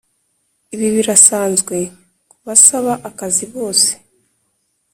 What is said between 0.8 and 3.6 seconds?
birasanzwe ku basaba akazi